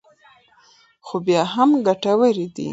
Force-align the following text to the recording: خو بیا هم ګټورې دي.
خو 1.05 1.15
بیا 1.25 1.41
هم 1.53 1.69
ګټورې 1.87 2.47
دي. 2.55 2.67